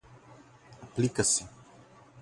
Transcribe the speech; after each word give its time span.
aplica-se 0.83 1.43